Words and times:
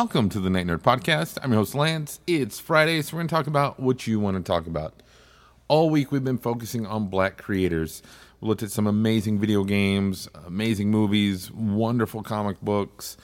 Welcome 0.00 0.28
to 0.28 0.38
the 0.38 0.48
Night 0.48 0.68
Nerd 0.68 0.82
Podcast. 0.82 1.38
I'm 1.42 1.50
your 1.50 1.62
host, 1.62 1.74
Lance. 1.74 2.20
It's 2.24 2.60
Friday, 2.60 3.02
so 3.02 3.16
we're 3.16 3.22
going 3.22 3.26
to 3.26 3.34
talk 3.34 3.48
about 3.48 3.80
what 3.80 4.06
you 4.06 4.20
want 4.20 4.36
to 4.36 4.42
talk 4.44 4.68
about. 4.68 5.02
All 5.66 5.90
week, 5.90 6.12
we've 6.12 6.22
been 6.22 6.38
focusing 6.38 6.86
on 6.86 7.08
black 7.08 7.36
creators. 7.36 8.00
We 8.40 8.46
looked 8.46 8.62
at 8.62 8.70
some 8.70 8.86
amazing 8.86 9.40
video 9.40 9.64
games, 9.64 10.28
amazing 10.46 10.92
movies, 10.92 11.50
wonderful 11.50 12.22
comic 12.22 12.60
books, 12.60 13.16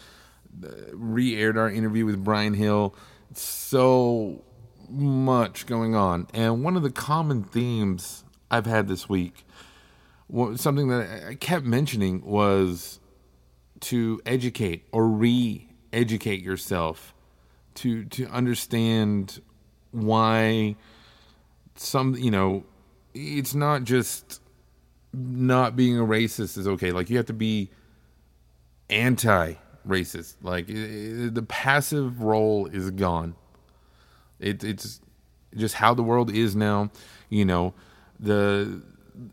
re 0.93 1.40
aired 1.40 1.57
our 1.57 1.71
interview 1.71 2.07
with 2.07 2.25
Brian 2.25 2.54
Hill. 2.54 2.96
So 3.35 4.43
much 4.88 5.66
going 5.66 5.94
on. 5.94 6.27
And 6.35 6.64
one 6.64 6.77
of 6.77 6.82
the 6.82 6.91
common 6.91 7.44
themes 7.44 8.25
I've 8.50 8.66
had 8.66 8.88
this 8.88 9.08
week, 9.08 9.46
something 10.57 10.88
that 10.88 11.27
I 11.29 11.35
kept 11.36 11.64
mentioning, 11.64 12.25
was 12.25 12.99
to 13.82 14.21
educate 14.27 14.88
or 14.91 15.07
re 15.07 15.68
educate 15.94 16.43
yourself 16.43 17.14
to 17.76 18.04
to 18.07 18.26
understand 18.26 19.40
why 19.90 20.76
some 21.76 22.14
you 22.16 22.30
know 22.30 22.64
it's 23.14 23.54
not 23.54 23.85
just 23.85 24.40
not 25.12 25.76
being 25.76 25.99
a 25.99 26.02
racist 26.02 26.58
is 26.58 26.66
okay. 26.66 26.90
Like 26.90 27.08
you 27.08 27.16
have 27.16 27.26
to 27.26 27.32
be 27.32 27.71
anti 28.90 29.54
racist 29.86 30.35
like 30.43 30.68
it, 30.68 31.35
the 31.35 31.43
passive 31.43 32.22
role 32.22 32.66
is 32.66 32.91
gone. 32.91 33.34
It, 34.41 34.64
it's 34.64 35.00
just 35.56 35.76
how 35.76 35.94
the 35.94 36.02
world 36.02 36.30
is 36.32 36.56
now 36.56 36.91
you 37.28 37.44
know. 37.44 37.74
The 38.20 38.82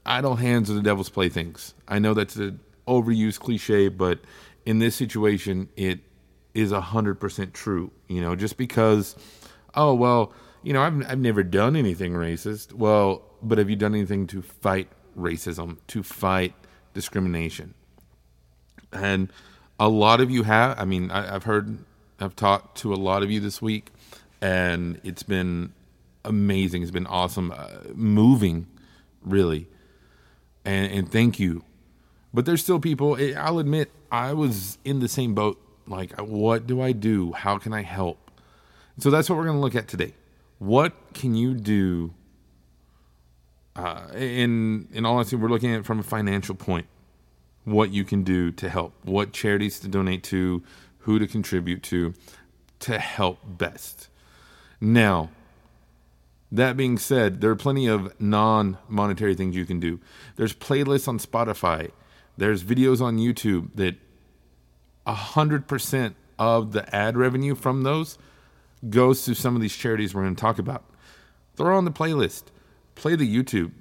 idle 0.06 0.36
hands 0.36 0.70
are 0.70 0.74
the 0.74 0.82
devil's 0.82 1.10
playthings. 1.10 1.74
I 1.88 2.00
know 2.00 2.14
that's 2.14 2.36
an 2.36 2.60
overused 2.88 3.40
cliche 3.40 3.88
but 3.88 4.20
in 4.66 4.80
this 4.80 4.96
situation 4.96 5.70
it 5.76 6.00
is 6.54 6.72
100% 6.72 7.54
true. 7.54 7.92
You 8.08 8.22
know, 8.22 8.36
just 8.36 8.58
because, 8.58 9.16
oh, 9.76 9.94
well, 9.94 10.34
you 10.64 10.74
know, 10.74 10.82
I've, 10.82 11.10
I've 11.10 11.20
never 11.20 11.44
done 11.44 11.76
anything 11.76 12.14
racist. 12.14 12.74
Well, 12.74 13.24
but 13.42 13.58
have 13.58 13.70
you 13.70 13.76
done 13.76 13.96
anything 13.96 14.28
to 14.28 14.42
fight 14.42 14.90
racism, 15.18 15.78
to 15.88 16.04
fight 16.04 16.54
discrimination? 16.94 17.74
And 18.92 19.32
a 19.80 19.90
lot 19.90 20.22
of 20.22 20.30
you 20.30 20.44
have. 20.44 20.80
I 20.80 20.86
mean, 20.86 21.10
I, 21.12 21.26
have 21.26 21.44
heard, 21.44 21.80
I've 22.20 22.36
talked 22.36 22.78
to 22.80 22.94
a 22.94 22.96
lot 22.96 23.24
of 23.24 23.32
you 23.32 23.40
this 23.40 23.62
week, 23.62 23.92
and 24.42 25.00
it's 25.04 25.24
been 25.24 25.74
amazing. 26.24 26.84
It's 26.84 26.92
been 26.92 27.08
awesome, 27.08 27.52
uh, 27.52 27.68
moving, 27.96 28.68
really. 29.24 29.68
And, 30.64 30.92
and 30.92 31.12
thank 31.12 31.40
you. 31.40 31.64
But 32.34 32.46
there's 32.46 32.62
still 32.62 32.80
people, 32.80 33.18
I'll 33.38 33.60
admit, 33.60 33.92
I 34.12 34.34
was 34.34 34.78
in 34.86 35.00
the 35.00 35.08
same 35.08 35.34
boat 35.34 35.60
like, 35.92 36.18
what 36.20 36.66
do 36.66 36.82
I 36.82 36.92
do? 36.92 37.34
How 37.34 37.58
can 37.58 37.74
I 37.74 37.84
help? 37.84 38.32
So 38.98 39.12
that's 39.12 39.30
what 39.30 39.38
we're 39.38 39.46
going 39.46 39.58
to 39.58 39.62
look 39.62 39.76
at 39.76 39.88
today. 39.88 40.14
What 40.58 40.94
can 41.14 41.36
you 41.36 41.54
do? 41.54 42.14
Uh, 43.76 44.08
in 44.16 44.88
in 44.92 45.06
all 45.06 45.16
honesty, 45.16 45.36
we're 45.36 45.50
looking 45.50 45.74
at 45.74 45.80
it 45.82 45.86
from 45.86 46.00
a 46.00 46.04
financial 46.04 46.56
point. 46.56 46.88
What 47.64 47.92
you 47.92 48.04
can 48.04 48.24
do 48.24 48.52
to 48.52 48.70
help, 48.70 48.94
what 49.04 49.34
charities 49.34 49.80
to 49.82 49.88
donate 49.88 50.24
to, 50.26 50.64
who 51.00 51.20
to 51.20 51.28
contribute 51.28 51.84
to, 51.84 52.14
to 52.80 52.98
help 52.98 53.40
best. 53.46 54.10
Now, 54.80 55.30
that 56.52 56.76
being 56.76 56.98
said, 56.98 57.40
there 57.40 57.52
are 57.52 57.56
plenty 57.56 57.88
of 57.88 58.20
non 58.20 58.78
monetary 58.90 59.36
things 59.36 59.56
you 59.56 59.66
can 59.66 59.80
do. 59.80 60.00
There's 60.36 60.54
playlists 60.54 61.08
on 61.08 61.20
Spotify, 61.20 61.92
there's 62.38 62.64
videos 62.64 63.02
on 63.02 63.18
YouTube 63.18 63.76
that 63.76 63.96
100% 65.08 66.16
of 66.40 66.72
the 66.72 66.96
ad 66.96 67.18
revenue 67.18 67.56
from 67.56 67.84
those 67.84 68.18
goes 68.90 69.24
to 69.26 69.36
some 69.36 69.56
of 69.56 69.62
these 69.62 69.76
charities 69.76 70.14
we're 70.14 70.24
going 70.24 70.36
to 70.36 70.42
talk 70.42 70.60
about. 70.60 70.84
Throw 71.56 71.78
on 71.78 71.86
the 71.86 71.92
playlist, 71.92 72.46
play 72.96 73.16
the 73.16 73.32
YouTube. 73.32 73.72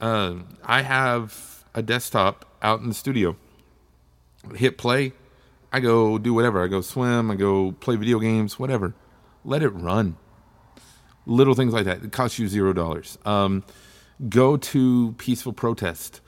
Uh, 0.00 0.36
I 0.64 0.82
have 0.82 1.64
a 1.74 1.82
desktop 1.82 2.56
out 2.62 2.80
in 2.80 2.88
the 2.88 2.94
studio. 2.94 3.36
Hit 4.54 4.78
play. 4.78 5.12
I 5.72 5.80
go 5.80 6.18
do 6.18 6.32
whatever. 6.32 6.62
I 6.62 6.68
go 6.68 6.80
swim. 6.80 7.30
I 7.30 7.34
go 7.34 7.72
play 7.72 7.96
video 7.96 8.18
games, 8.18 8.58
whatever. 8.58 8.94
Let 9.44 9.62
it 9.62 9.70
run. 9.70 10.16
Little 11.26 11.54
things 11.54 11.72
like 11.72 11.84
that. 11.84 12.04
It 12.04 12.12
costs 12.12 12.38
you 12.38 12.48
zero 12.48 12.72
dollars. 12.72 13.18
Um, 13.24 13.64
go 14.28 14.56
to 14.56 15.14
peaceful 15.18 15.52
protest. 15.52 16.20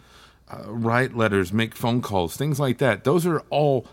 Uh, 0.51 0.65
write 0.67 1.15
letters, 1.15 1.53
make 1.53 1.75
phone 1.75 2.01
calls, 2.01 2.37
things 2.37 2.59
like 2.59 2.79
that. 2.79 3.05
Those 3.05 3.27
are 3.27 3.41
all 3.51 3.87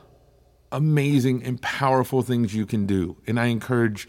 amazing 0.75 1.41
and 1.43 1.61
powerful 1.61 2.21
things 2.21 2.53
you 2.53 2.65
can 2.65 2.85
do. 2.85 3.15
And 3.25 3.39
I 3.39 3.45
encourage 3.45 4.07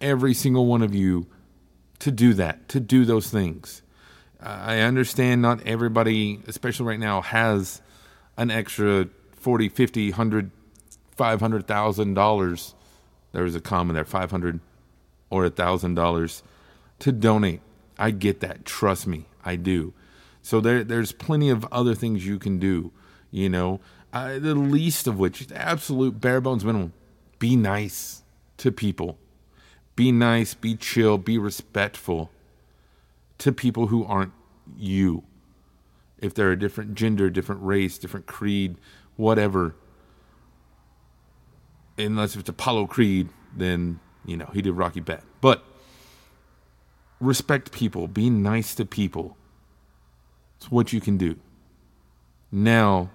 every 0.00 0.32
single 0.32 0.66
one 0.66 0.82
of 0.82 0.94
you 0.94 1.26
to 1.98 2.10
do 2.12 2.34
that, 2.34 2.68
to 2.68 2.80
do 2.80 3.04
those 3.04 3.28
things. 3.30 3.82
Uh, 4.40 4.58
I 4.60 4.78
understand 4.80 5.42
not 5.42 5.66
everybody, 5.66 6.40
especially 6.46 6.86
right 6.86 7.00
now, 7.00 7.20
has 7.20 7.82
an 8.36 8.50
extra 8.50 9.08
40, 9.36 9.68
50, 9.68 10.10
100, 10.10 10.50
500,000 11.16 12.14
dollars. 12.14 12.74
There 13.32 13.42
was 13.42 13.56
a 13.56 13.60
comment 13.60 13.94
there, 13.94 14.04
500 14.04 14.60
or 15.30 15.44
a 15.44 15.50
thousand 15.50 15.94
dollars 15.94 16.44
to 17.00 17.10
donate. 17.10 17.60
I 17.98 18.12
get 18.12 18.38
that. 18.40 18.64
Trust 18.64 19.08
me, 19.08 19.26
I 19.44 19.56
do. 19.56 19.92
So 20.42 20.60
there, 20.60 20.84
there's 20.84 21.10
plenty 21.10 21.50
of 21.50 21.66
other 21.72 21.94
things 21.94 22.24
you 22.24 22.38
can 22.38 22.58
do. 22.58 22.92
You 23.32 23.48
know, 23.48 23.80
uh, 24.14 24.38
the 24.38 24.54
least 24.54 25.06
of 25.08 25.18
which, 25.18 25.50
absolute 25.52 26.20
bare 26.20 26.40
bones 26.40 26.64
minimum, 26.64 26.92
be 27.40 27.56
nice 27.56 28.22
to 28.58 28.70
people. 28.70 29.18
Be 29.96 30.12
nice, 30.12 30.54
be 30.54 30.76
chill, 30.76 31.18
be 31.18 31.36
respectful 31.36 32.30
to 33.38 33.52
people 33.52 33.88
who 33.88 34.04
aren't 34.04 34.32
you. 34.76 35.24
If 36.18 36.32
they're 36.32 36.52
a 36.52 36.58
different 36.58 36.94
gender, 36.94 37.28
different 37.28 37.62
race, 37.62 37.98
different 37.98 38.26
creed, 38.26 38.76
whatever. 39.16 39.74
Unless 41.98 42.36
it's 42.36 42.48
Apollo 42.48 42.86
Creed, 42.86 43.28
then, 43.54 44.00
you 44.24 44.36
know, 44.36 44.48
he 44.52 44.62
did 44.62 44.72
Rocky 44.72 45.00
bad. 45.00 45.22
But 45.40 45.64
respect 47.20 47.72
people, 47.72 48.08
be 48.08 48.30
nice 48.30 48.74
to 48.76 48.84
people. 48.84 49.36
It's 50.56 50.70
what 50.70 50.92
you 50.92 51.00
can 51.00 51.16
do. 51.16 51.36
Now, 52.50 53.10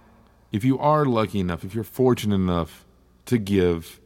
if 0.52 0.64
you 0.64 0.80
are 0.80 1.06
lucky 1.06 1.40
enough, 1.40 1.64
if 1.64 1.74
you're 1.74 1.84
fortunate 1.84 2.36
enough 2.36 2.86
to 3.26 3.38
give, 3.38 4.00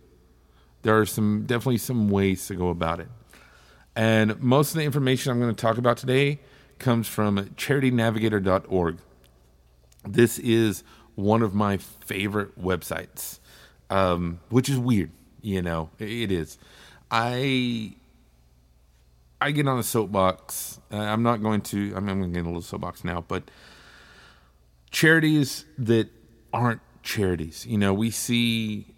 there 0.81 1.00
are 1.00 1.06
some 1.06 1.46
definitely 1.46 1.78
some 1.78 2.09
ways 2.09 2.46
to 2.48 2.56
go 2.56 2.70
about 2.70 3.00
it. 3.00 3.08
And 3.96 4.42
most 4.42 4.72
of 4.72 4.78
the 4.78 4.84
information 4.84 5.31
I'm 5.31 5.40
going 5.40 5.54
to 5.54 5.62
talk 5.62 5.78
about 5.78 5.98
today 5.98 6.40
comes 6.80 7.08
from 7.08 7.38
charitynavigator.org. 7.38 8.98
This 10.06 10.40
is 10.40 10.84
one 11.16 11.42
of 11.42 11.54
my 11.54 11.78
favorite 11.78 12.60
websites, 12.62 13.40
um, 13.90 14.40
which 14.50 14.70
is 14.70 14.78
weird. 14.78 15.12
You 15.42 15.62
know, 15.62 15.90
it 16.00 16.31
is. 16.31 16.58
I 17.12 17.94
I 19.40 19.52
get 19.52 19.68
on 19.68 19.78
a 19.78 19.84
soapbox. 19.84 20.80
I'm 20.90 21.22
not 21.24 21.42
going 21.42 21.62
to. 21.62 21.94
I 21.96 22.00
mean, 22.00 22.10
I'm 22.10 22.20
going 22.20 22.34
to 22.34 22.40
get 22.40 22.46
a 22.46 22.50
little 22.50 22.62
soapbox 22.62 23.04
now, 23.04 23.24
but 23.28 23.44
charities 24.90 25.66
that 25.78 26.10
aren't 26.53 26.81
charities. 27.02 27.66
You 27.66 27.78
know, 27.78 27.94
we 27.94 28.12
see 28.12 28.96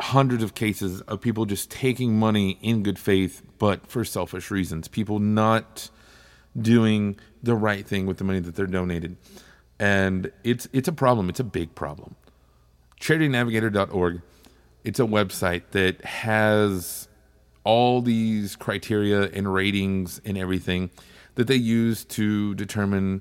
hundreds 0.00 0.42
of 0.42 0.54
cases 0.54 1.00
of 1.02 1.20
people 1.20 1.46
just 1.46 1.70
taking 1.70 2.18
money 2.18 2.58
in 2.60 2.82
good 2.82 2.98
faith, 2.98 3.42
but 3.58 3.86
for 3.86 4.04
selfish 4.04 4.50
reasons. 4.50 4.88
People 4.88 5.18
not 5.18 5.90
doing 6.60 7.18
the 7.42 7.54
right 7.54 7.86
thing 7.86 8.06
with 8.06 8.18
the 8.18 8.24
money 8.24 8.40
that 8.40 8.56
they're 8.56 8.66
donated. 8.66 9.16
And 9.78 10.32
it's 10.42 10.68
it's 10.72 10.88
a 10.88 10.92
problem. 10.92 11.28
It's 11.28 11.40
a 11.40 11.44
big 11.44 11.74
problem. 11.74 12.16
CharityNavigator.org. 13.00 14.22
It's 14.84 15.00
a 15.00 15.04
website 15.04 15.62
that 15.72 16.02
has 16.04 17.08
all 17.64 18.00
these 18.00 18.56
criteria 18.56 19.22
and 19.30 19.52
ratings 19.52 20.20
and 20.24 20.38
everything 20.38 20.90
that 21.34 21.46
they 21.46 21.56
use 21.56 22.04
to 22.04 22.54
determine 22.54 23.20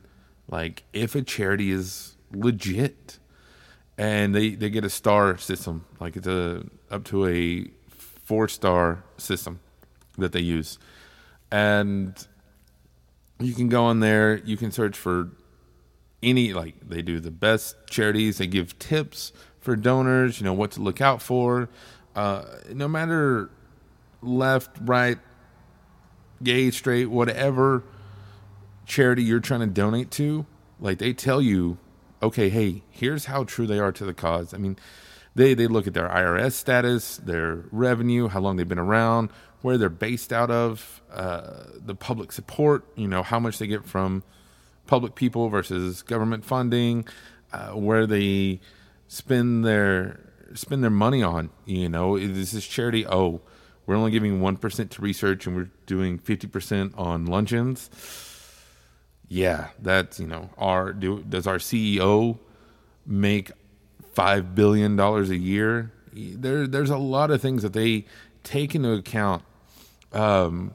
like 0.50 0.84
if 0.94 1.16
a 1.16 1.22
charity 1.22 1.72
is 1.72 2.16
legit 2.32 3.18
and 3.98 4.36
they 4.36 4.50
they 4.56 4.70
get 4.70 4.84
a 4.84 4.90
star 4.90 5.38
system, 5.38 5.86
like 6.00 6.16
it's 6.16 6.28
a 6.28 6.64
up 6.92 7.04
to 7.06 7.26
a 7.28 7.68
four 7.90 8.48
star 8.48 9.04
system 9.18 9.60
that 10.18 10.32
they 10.32 10.42
use, 10.42 10.78
and 11.52 12.28
you 13.40 13.54
can 13.54 13.70
go 13.70 13.86
on 13.86 14.00
there. 14.00 14.38
You 14.38 14.58
can 14.58 14.72
search 14.72 14.98
for 14.98 15.30
any 16.22 16.54
like 16.54 16.76
they 16.88 17.02
do 17.02 17.20
the 17.20 17.32
best 17.32 17.76
charities. 17.90 18.38
They 18.38 18.48
give 18.48 18.78
tips 18.80 19.32
for 19.60 19.76
donors. 19.76 20.40
You 20.40 20.46
know 20.46 20.54
what 20.54 20.72
to 20.72 20.82
look 20.82 21.02
out 21.02 21.22
for. 21.22 21.70
Uh, 22.16 22.46
no 22.74 22.88
matter 22.88 23.50
left, 24.22 24.78
right, 24.82 25.18
gay, 26.42 26.72
straight, 26.72 27.08
whatever 27.08 27.84
charity 28.86 29.24
you're 29.24 29.40
trying 29.40 29.60
to 29.62 29.68
donate 29.68 30.12
to, 30.12 30.46
like 30.80 31.00
they 31.00 31.12
tell 31.12 31.42
you 31.42 31.78
okay, 32.26 32.50
hey, 32.50 32.84
here's 32.90 33.26
how 33.26 33.44
true 33.44 33.68
they 33.68 33.80
are 33.80 33.92
to 33.94 34.06
the 34.06 34.14
cause. 34.14 34.54
I 34.54 34.58
mean, 34.58 34.78
They 35.36 35.54
they 35.54 35.68
look 35.68 35.86
at 35.88 35.94
their 35.94 36.08
IRS 36.08 36.54
status, 36.54 37.18
their 37.18 37.66
revenue, 37.72 38.30
how 38.30 38.40
long 38.40 38.56
they've 38.56 38.68
been 38.76 38.80
around, 38.80 39.30
where 39.62 39.78
they're 39.78 39.90
based 39.90 40.32
out 40.32 40.50
of, 40.50 41.02
uh, 41.12 41.66
the 41.86 41.94
public 41.96 42.32
support. 42.32 42.86
You 42.96 43.08
know 43.10 43.22
how 43.22 43.40
much 43.40 43.58
they 43.60 43.68
get 43.68 43.84
from 43.86 44.24
public 44.88 45.16
people 45.16 45.50
versus 45.50 46.04
government 46.04 46.46
funding, 46.46 47.06
uh, 47.52 47.72
where 47.72 48.08
they 48.08 48.62
spend 49.10 49.66
their 49.66 50.22
spend 50.54 50.84
their 50.84 50.90
money 51.06 51.22
on. 51.22 51.50
You 51.66 51.90
know, 51.90 52.16
is 52.16 52.54
this 52.54 52.66
charity? 52.66 53.06
Oh, 53.06 53.42
we're 53.86 53.98
only 53.98 54.12
giving 54.12 54.40
one 54.40 54.56
percent 54.56 54.92
to 54.92 55.02
research, 55.02 55.46
and 55.48 55.56
we're 55.56 55.72
doing 55.86 56.18
fifty 56.18 56.48
percent 56.48 56.94
on 56.96 57.26
luncheons. 57.26 57.90
Yeah, 59.28 59.70
that's 59.82 60.20
you 60.20 60.28
know, 60.28 60.50
our 60.58 60.94
do 60.94 61.24
does 61.24 61.48
our 61.48 61.58
CEO 61.58 62.38
make 63.06 63.52
five 64.14 64.56
billion 64.56 64.96
dollars 64.96 65.30
a 65.30 65.38
year? 65.38 65.92
There, 66.14 66.68
there's 66.68 66.90
a 66.90 66.98
lot 66.98 67.32
of 67.32 67.42
things 67.42 67.62
that 67.64 67.74
they 67.74 68.06
take 68.44 68.76
into 68.76 68.92
account. 68.94 69.44
Um, 70.14 70.74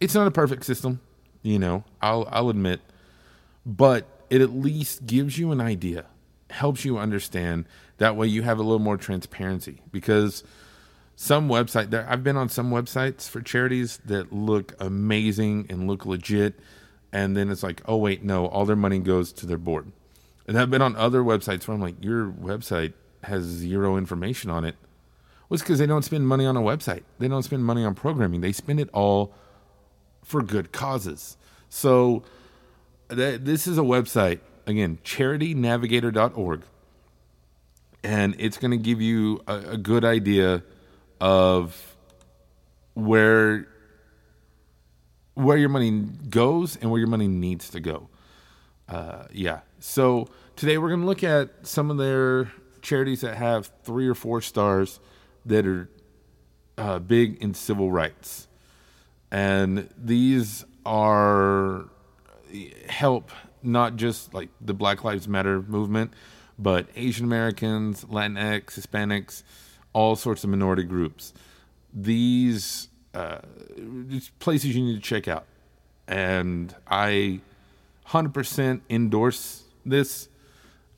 it's 0.00 0.14
not 0.14 0.26
a 0.26 0.30
perfect 0.30 0.64
system, 0.64 1.00
you 1.42 1.58
know. 1.58 1.84
I'll 2.00 2.28
I'll 2.30 2.48
admit, 2.50 2.80
but 3.66 4.06
it 4.30 4.40
at 4.40 4.50
least 4.50 5.06
gives 5.06 5.38
you 5.38 5.50
an 5.50 5.60
idea, 5.60 6.06
helps 6.50 6.84
you 6.84 6.98
understand. 6.98 7.64
That 7.98 8.16
way, 8.16 8.28
you 8.28 8.42
have 8.42 8.58
a 8.58 8.62
little 8.62 8.78
more 8.78 8.96
transparency 8.96 9.82
because 9.90 10.44
some 11.16 11.48
website 11.48 11.90
there. 11.90 12.06
I've 12.08 12.24
been 12.24 12.36
on 12.38 12.48
some 12.48 12.70
websites 12.70 13.28
for 13.28 13.42
charities 13.42 13.98
that 14.06 14.32
look 14.32 14.74
amazing 14.80 15.66
and 15.68 15.86
look 15.86 16.06
legit, 16.06 16.58
and 17.12 17.36
then 17.36 17.50
it's 17.50 17.62
like, 17.62 17.82
oh 17.86 17.96
wait, 17.96 18.22
no, 18.22 18.46
all 18.46 18.64
their 18.64 18.76
money 18.76 18.98
goes 18.98 19.32
to 19.34 19.46
their 19.46 19.58
board. 19.58 19.92
And 20.46 20.58
I've 20.58 20.70
been 20.70 20.82
on 20.82 20.96
other 20.96 21.22
websites 21.22 21.66
where 21.66 21.74
I'm 21.74 21.80
like, 21.80 22.02
your 22.02 22.26
website 22.26 22.92
has 23.24 23.44
zero 23.44 23.96
information 23.96 24.50
on 24.50 24.64
it. 24.64 24.76
Well, 25.48 25.56
it's 25.56 25.62
because 25.62 25.78
they 25.78 25.86
don't 25.86 26.04
spend 26.04 26.26
money 26.26 26.46
on 26.46 26.56
a 26.56 26.60
website. 26.60 27.02
They 27.18 27.28
don't 27.28 27.42
spend 27.42 27.64
money 27.64 27.84
on 27.84 27.94
programming. 27.94 28.40
They 28.40 28.52
spend 28.52 28.80
it 28.80 28.88
all 28.92 29.32
for 30.24 30.42
good 30.42 30.72
causes. 30.72 31.36
So 31.68 32.22
th- 33.08 33.40
this 33.42 33.66
is 33.66 33.78
a 33.78 33.82
website 33.82 34.40
again, 34.66 34.98
charitynavigator.org, 35.04 36.62
and 38.02 38.34
it's 38.38 38.56
going 38.56 38.70
to 38.70 38.76
give 38.76 39.00
you 39.00 39.42
a, 39.46 39.56
a 39.70 39.76
good 39.76 40.04
idea 40.04 40.62
of 41.20 41.96
where 42.94 43.66
where 45.34 45.56
your 45.56 45.68
money 45.68 45.90
goes 46.28 46.76
and 46.76 46.90
where 46.90 46.98
your 46.98 47.08
money 47.08 47.28
needs 47.28 47.70
to 47.70 47.80
go. 47.80 48.08
Uh, 48.88 49.24
yeah. 49.32 49.60
So 49.78 50.28
today 50.56 50.78
we're 50.78 50.88
going 50.88 51.00
to 51.00 51.06
look 51.06 51.24
at 51.24 51.66
some 51.66 51.90
of 51.90 51.96
their 51.96 52.52
charities 52.82 53.20
that 53.20 53.36
have 53.36 53.70
three 53.84 54.08
or 54.08 54.14
four 54.14 54.40
stars 54.40 55.00
that 55.46 55.66
are 55.66 55.88
uh, 56.76 56.98
big 56.98 57.42
in 57.42 57.54
civil 57.54 57.90
rights, 57.90 58.48
and 59.30 59.88
these 59.96 60.64
are 60.84 61.88
help 62.88 63.30
not 63.62 63.96
just 63.96 64.34
like 64.34 64.48
the 64.60 64.74
Black 64.74 65.04
Lives 65.04 65.28
Matter 65.28 65.62
movement, 65.62 66.12
but 66.58 66.86
Asian 66.96 67.24
Americans, 67.24 68.04
Latinx, 68.04 68.78
Hispanics, 68.78 69.42
all 69.92 70.16
sorts 70.16 70.44
of 70.44 70.50
minority 70.50 70.84
groups. 70.84 71.32
These 71.92 72.88
uh, 73.14 73.38
places 74.38 74.74
you 74.76 74.82
need 74.82 74.94
to 74.94 75.00
check 75.00 75.28
out, 75.28 75.44
and 76.06 76.74
I 76.88 77.40
100% 78.08 78.80
endorse 78.90 79.64
this. 79.84 80.28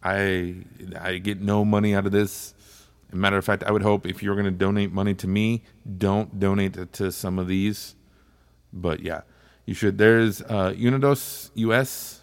I 0.03 0.56
I 0.99 1.19
get 1.19 1.41
no 1.41 1.64
money 1.64 1.94
out 1.94 2.06
of 2.06 2.12
this. 2.12 2.55
Matter 3.12 3.37
of 3.37 3.44
fact, 3.44 3.62
I 3.64 3.70
would 3.70 3.82
hope 3.82 4.06
if 4.06 4.23
you're 4.23 4.35
going 4.35 4.47
to 4.47 4.50
donate 4.50 4.91
money 4.91 5.14
to 5.14 5.29
me, 5.29 5.62
don't 5.99 6.41
donate 6.41 6.76
it 6.76 6.93
to 6.94 7.12
some 7.12 7.38
of 7.38 7.47
these. 7.47 7.94
But 8.73 9.00
yeah, 9.00 9.20
you 9.67 9.75
should. 9.75 9.99
There's 9.99 10.41
uh, 10.43 10.75
Unidos 10.76 11.50
US, 11.55 12.20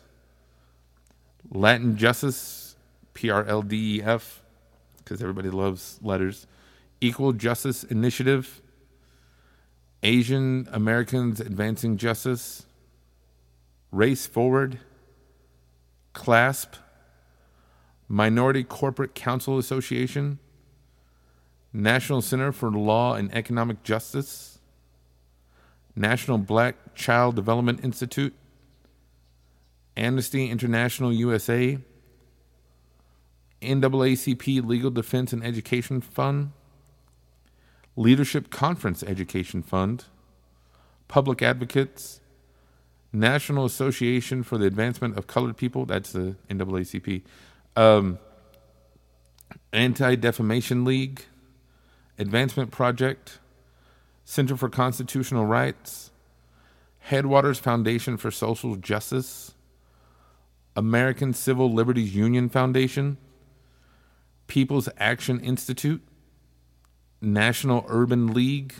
Latin 1.52 1.96
Justice, 1.96 2.76
P 3.14 3.30
R 3.30 3.46
L 3.46 3.62
D 3.62 3.98
E 3.98 4.04
F, 4.04 4.42
because 4.98 5.22
everybody 5.22 5.50
loves 5.50 6.00
letters. 6.02 6.48
Equal 7.02 7.34
Justice 7.34 7.84
Initiative, 7.84 8.62
Asian 10.04 10.68
Americans 10.72 11.40
Advancing 11.40 11.98
Justice, 11.98 12.66
Race 13.92 14.26
Forward, 14.26 14.80
CLASP, 16.14 16.76
Minority 18.08 18.64
Corporate 18.64 19.14
Counsel 19.14 19.58
Association, 19.58 20.40
National 21.74 22.22
Center 22.22 22.52
for 22.52 22.72
Law 22.72 23.14
and 23.14 23.34
Economic 23.34 23.84
Justice, 23.84 24.60
National 25.96 26.38
Black 26.38 26.96
Child 26.96 27.36
Development 27.36 27.84
Institute, 27.84 28.34
Amnesty 29.98 30.50
International 30.50 31.12
USA, 31.12 31.78
NAACP 33.62 34.66
Legal 34.66 34.92
Defense 34.92 35.34
and 35.34 35.44
Education 35.44 36.00
Fund, 36.00 36.52
Leadership 38.00 38.50
Conference 38.50 39.04
Education 39.04 39.62
Fund, 39.62 40.06
Public 41.10 41.42
Advocates, 41.42 42.22
National 43.12 43.66
Association 43.66 44.42
for 44.42 44.58
the 44.58 44.66
Advancement 44.66 45.18
of 45.18 45.28
Colored 45.28 45.58
People, 45.58 45.86
that's 45.86 46.14
the 46.14 46.38
NAACP, 46.50 47.24
um, 47.76 48.18
Anti 49.74 50.16
Defamation 50.16 50.86
League, 50.86 51.26
Advancement 52.18 52.72
Project, 52.72 53.40
Center 54.24 54.56
for 54.56 54.70
Constitutional 54.70 55.46
Rights, 55.46 56.12
Headwaters 57.00 57.60
Foundation 57.60 58.16
for 58.16 58.32
Social 58.32 58.78
Justice, 58.78 59.56
American 60.74 61.34
Civil 61.34 61.74
Liberties 61.74 62.16
Union 62.16 62.48
Foundation, 62.48 63.18
People's 64.48 64.88
Action 64.98 65.42
Institute, 65.42 66.02
National 67.22 67.86
Urban 67.88 68.34
League, 68.34 68.76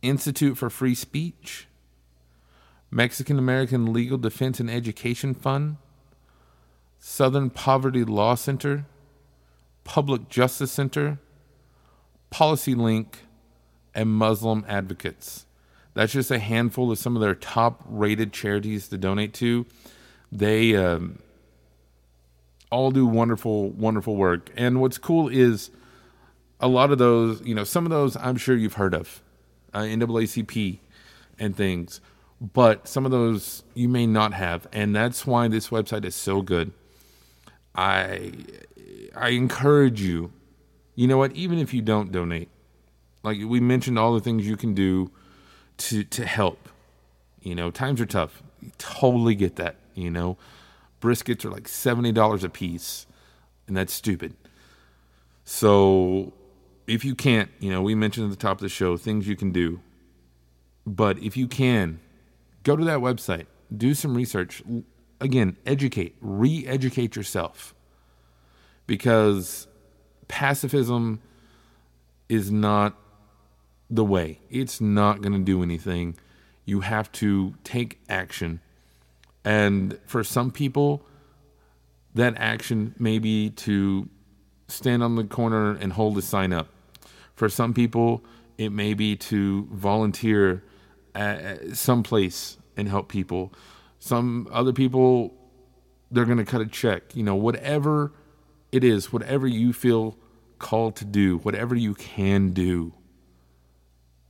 Institute 0.00 0.56
for 0.56 0.70
Free 0.70 0.94
Speech, 0.94 1.66
Mexican 2.90 3.38
American 3.38 3.92
Legal 3.92 4.18
Defense 4.18 4.60
and 4.60 4.70
Education 4.70 5.34
Fund, 5.34 5.76
Southern 6.98 7.50
Poverty 7.50 8.04
Law 8.04 8.34
Center, 8.34 8.86
Public 9.84 10.28
Justice 10.28 10.72
Center, 10.72 11.18
Policy 12.30 12.74
Link, 12.74 13.20
and 13.94 14.10
Muslim 14.10 14.64
Advocates. 14.68 15.46
That's 15.94 16.12
just 16.12 16.30
a 16.30 16.38
handful 16.38 16.90
of 16.90 16.98
some 16.98 17.16
of 17.16 17.22
their 17.22 17.34
top 17.34 17.82
rated 17.86 18.32
charities 18.32 18.88
to 18.88 18.98
donate 18.98 19.34
to. 19.34 19.66
They 20.30 20.74
um, 20.74 21.18
all 22.70 22.90
do 22.90 23.06
wonderful, 23.06 23.70
wonderful 23.70 24.16
work. 24.16 24.50
And 24.56 24.80
what's 24.80 24.96
cool 24.96 25.28
is 25.28 25.70
a 26.62 26.68
lot 26.68 26.90
of 26.90 26.98
those, 26.98 27.42
you 27.42 27.54
know, 27.54 27.64
some 27.64 27.84
of 27.84 27.90
those 27.90 28.16
I'm 28.16 28.36
sure 28.36 28.56
you've 28.56 28.74
heard 28.74 28.94
of, 28.94 29.20
uh, 29.74 29.80
NAACP 29.80 30.78
and 31.38 31.54
things 31.54 32.00
but 32.52 32.88
some 32.88 33.04
of 33.04 33.12
those 33.12 33.62
you 33.74 33.88
may 33.88 34.04
not 34.04 34.34
have, 34.34 34.66
and 34.72 34.96
that's 34.96 35.24
why 35.24 35.46
this 35.46 35.68
website 35.68 36.04
is 36.04 36.16
so 36.16 36.42
good. 36.42 36.72
I 37.74 38.32
I 39.14 39.28
encourage 39.28 40.00
you. 40.00 40.32
You 40.96 41.06
know 41.06 41.18
what? 41.18 41.32
Even 41.32 41.58
if 41.58 41.72
you 41.72 41.82
don't 41.82 42.10
donate, 42.10 42.48
like 43.22 43.38
we 43.38 43.60
mentioned, 43.60 43.96
all 43.96 44.12
the 44.12 44.20
things 44.20 44.46
you 44.46 44.56
can 44.56 44.74
do 44.74 45.12
to 45.78 46.02
to 46.02 46.26
help. 46.26 46.68
You 47.40 47.54
know, 47.54 47.70
times 47.70 48.00
are 48.00 48.06
tough. 48.06 48.42
You 48.60 48.72
totally 48.76 49.36
get 49.36 49.54
that. 49.56 49.76
You 49.94 50.10
know, 50.10 50.36
briskets 51.00 51.44
are 51.44 51.50
like 51.50 51.68
seventy 51.68 52.10
dollars 52.10 52.42
a 52.42 52.48
piece, 52.48 53.06
and 53.68 53.76
that's 53.76 53.92
stupid. 53.92 54.34
So, 55.44 56.32
if 56.86 57.04
you 57.04 57.14
can't, 57.14 57.50
you 57.60 57.70
know, 57.70 57.82
we 57.82 57.94
mentioned 57.94 58.24
at 58.24 58.30
the 58.30 58.42
top 58.42 58.58
of 58.58 58.62
the 58.62 58.68
show 58.68 58.96
things 58.96 59.28
you 59.28 59.36
can 59.36 59.52
do. 59.52 59.80
But 60.84 61.18
if 61.18 61.36
you 61.36 61.46
can, 61.46 62.00
Go 62.62 62.76
to 62.76 62.84
that 62.84 62.98
website, 62.98 63.46
do 63.76 63.94
some 63.94 64.14
research. 64.14 64.62
Again, 65.20 65.56
educate, 65.66 66.16
re 66.20 66.64
educate 66.66 67.16
yourself. 67.16 67.74
Because 68.86 69.66
pacifism 70.28 71.20
is 72.28 72.50
not 72.50 72.96
the 73.90 74.04
way, 74.04 74.40
it's 74.48 74.80
not 74.80 75.20
going 75.20 75.32
to 75.32 75.44
do 75.44 75.62
anything. 75.62 76.16
You 76.64 76.80
have 76.80 77.10
to 77.12 77.54
take 77.64 78.00
action. 78.08 78.60
And 79.44 79.98
for 80.06 80.22
some 80.22 80.52
people, 80.52 81.04
that 82.14 82.34
action 82.36 82.94
may 82.98 83.18
be 83.18 83.50
to 83.50 84.08
stand 84.68 85.02
on 85.02 85.16
the 85.16 85.24
corner 85.24 85.72
and 85.74 85.92
hold 85.92 86.16
a 86.16 86.22
sign 86.22 86.52
up. 86.52 86.68
For 87.42 87.48
some 87.48 87.74
people, 87.74 88.24
it 88.56 88.70
may 88.70 88.94
be 88.94 89.16
to 89.16 89.66
volunteer 89.72 90.62
at 91.12 91.76
someplace 91.76 92.56
and 92.76 92.88
help 92.88 93.08
people. 93.08 93.52
Some 93.98 94.46
other 94.52 94.72
people, 94.72 95.34
they're 96.08 96.24
going 96.24 96.38
to 96.38 96.44
cut 96.44 96.60
a 96.60 96.66
check. 96.66 97.16
You 97.16 97.24
know, 97.24 97.34
whatever 97.34 98.12
it 98.70 98.84
is 98.84 99.12
whatever 99.12 99.48
you 99.48 99.72
feel 99.72 100.16
called 100.60 100.94
to 100.94 101.04
do, 101.04 101.38
whatever 101.38 101.74
you 101.74 101.94
can 101.94 102.50
do. 102.50 102.94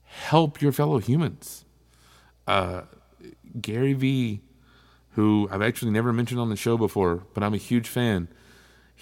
Help 0.04 0.62
your 0.62 0.72
fellow 0.72 0.96
humans. 0.96 1.66
Uh, 2.46 2.84
Gary 3.60 3.92
Vee, 3.92 4.40
who 5.10 5.50
I've 5.52 5.60
actually 5.60 5.90
never 5.90 6.14
mentioned 6.14 6.40
on 6.40 6.48
the 6.48 6.56
show 6.56 6.78
before, 6.78 7.26
but 7.34 7.42
I'm 7.42 7.52
a 7.52 7.58
huge 7.58 7.88
fan. 7.88 8.28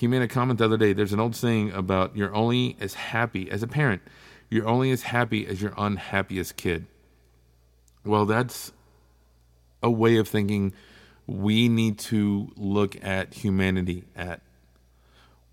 He 0.00 0.06
made 0.06 0.22
a 0.22 0.28
comment 0.28 0.58
the 0.58 0.64
other 0.64 0.78
day. 0.78 0.94
There's 0.94 1.12
an 1.12 1.20
old 1.20 1.36
saying 1.36 1.72
about 1.72 2.16
you're 2.16 2.34
only 2.34 2.74
as 2.80 2.94
happy 2.94 3.50
as 3.50 3.62
a 3.62 3.66
parent, 3.66 4.00
you're 4.48 4.66
only 4.66 4.90
as 4.92 5.02
happy 5.02 5.46
as 5.46 5.60
your 5.60 5.74
unhappiest 5.76 6.56
kid. 6.56 6.86
Well, 8.02 8.24
that's 8.24 8.72
a 9.82 9.90
way 9.90 10.16
of 10.16 10.26
thinking 10.26 10.72
we 11.26 11.68
need 11.68 11.98
to 11.98 12.50
look 12.56 12.96
at 13.04 13.34
humanity 13.34 14.04
at. 14.16 14.40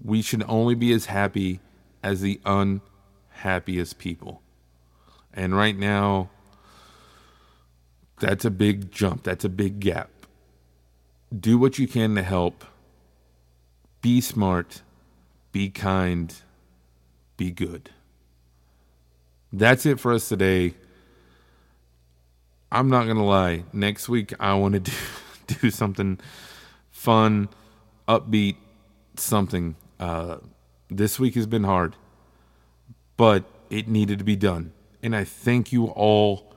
We 0.01 0.22
should 0.22 0.46
only 0.48 0.75
be 0.75 0.94
as 0.94 1.08
happy 1.08 1.60
as 2.01 2.22
the 2.22 2.39
unhappiest 2.46 3.98
people. 3.98 4.42
And 5.34 5.58
right 5.58 5.77
now, 5.77 6.30
that's 8.22 8.46
a 8.46 8.50
big 8.50 8.94
jump. 8.94 9.24
That's 9.24 9.44
a 9.44 9.50
big 9.50 9.82
gap. 9.82 10.10
Do 11.38 11.58
what 11.58 11.77
you 11.77 11.86
can 11.86 12.16
to 12.16 12.24
help. 12.24 12.63
Be 14.01 14.22
smart. 14.22 14.82
Be 15.51 15.70
kind. 15.70 16.34
Be 17.36 17.51
good. 17.51 17.92
That's 19.51 19.86
it 19.86 20.00
for 20.00 20.13
us 20.13 20.27
today. 20.30 20.74
I'm 22.72 22.89
not 22.89 23.06
going 23.06 23.18
to 23.18 23.24
lie. 23.24 23.63
Next 23.72 24.10
week, 24.10 24.34
I 24.39 24.54
want 24.56 24.74
to 24.74 24.80
do, 25.48 25.56
do 25.62 25.70
something 25.72 26.20
fun, 26.92 27.50
upbeat, 28.08 28.58
something. 29.16 29.75
Uh, 30.00 30.38
this 30.89 31.20
week 31.20 31.36
has 31.36 31.48
been 31.48 31.63
hard, 31.63 31.96
but 33.16 33.46
it 33.70 33.88
needed 33.88 34.20
to 34.20 34.25
be 34.25 34.36
done. 34.36 34.74
And 35.01 35.16
I 35.16 35.24
thank 35.24 35.72
you 35.72 35.88
all 35.88 36.54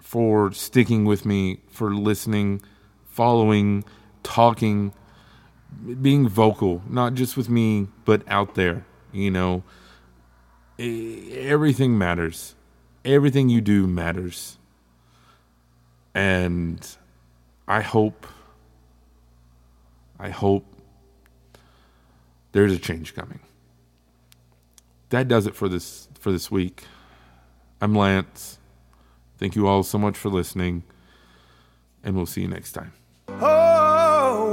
for 0.00 0.52
sticking 0.52 1.04
with 1.04 1.24
me, 1.24 1.60
for 1.70 1.94
listening, 1.94 2.62
following, 3.04 3.84
talking, 4.22 4.92
being 6.00 6.28
vocal, 6.28 6.82
not 6.88 7.14
just 7.14 7.36
with 7.36 7.48
me, 7.48 7.88
but 8.04 8.22
out 8.28 8.54
there. 8.54 8.84
You 9.12 9.30
know, 9.30 9.62
everything 10.78 11.96
matters. 11.96 12.54
Everything 13.04 13.48
you 13.48 13.60
do 13.60 13.86
matters. 13.86 14.58
And 16.14 16.86
I 17.68 17.82
hope, 17.82 18.26
I 20.18 20.30
hope 20.30 20.64
there's 22.52 22.72
a 22.72 22.78
change 22.78 23.14
coming. 23.14 23.40
That 25.10 25.28
does 25.28 25.46
it 25.46 25.54
for 25.54 25.68
this 25.68 26.08
for 26.18 26.32
this 26.32 26.50
week. 26.50 26.84
I'm 27.80 27.94
Lance. 27.94 28.58
Thank 29.38 29.54
you 29.54 29.68
all 29.68 29.82
so 29.82 29.98
much 29.98 30.16
for 30.16 30.30
listening, 30.30 30.82
and 32.02 32.16
we'll 32.16 32.26
see 32.26 32.40
you 32.40 32.48
next 32.48 32.72
time. 32.72 32.92
Oh, 33.28 34.52